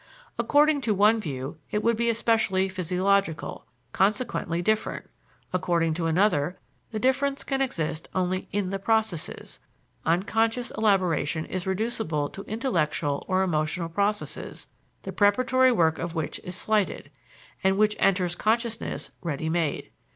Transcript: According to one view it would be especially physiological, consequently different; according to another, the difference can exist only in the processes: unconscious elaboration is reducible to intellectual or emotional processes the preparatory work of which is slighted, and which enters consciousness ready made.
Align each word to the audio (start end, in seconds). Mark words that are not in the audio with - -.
According 0.39 0.81
to 0.81 0.95
one 0.95 1.19
view 1.19 1.59
it 1.69 1.83
would 1.83 1.95
be 1.95 2.09
especially 2.09 2.67
physiological, 2.67 3.67
consequently 3.91 4.59
different; 4.59 5.07
according 5.53 5.93
to 5.93 6.07
another, 6.07 6.57
the 6.89 6.97
difference 6.97 7.43
can 7.43 7.61
exist 7.61 8.07
only 8.15 8.47
in 8.51 8.71
the 8.71 8.79
processes: 8.79 9.59
unconscious 10.03 10.71
elaboration 10.71 11.45
is 11.45 11.67
reducible 11.67 12.29
to 12.29 12.41
intellectual 12.45 13.25
or 13.27 13.43
emotional 13.43 13.89
processes 13.89 14.67
the 15.03 15.11
preparatory 15.11 15.71
work 15.71 15.99
of 15.99 16.15
which 16.15 16.39
is 16.43 16.55
slighted, 16.55 17.11
and 17.63 17.77
which 17.77 17.95
enters 17.99 18.33
consciousness 18.33 19.11
ready 19.21 19.49
made. 19.49 19.91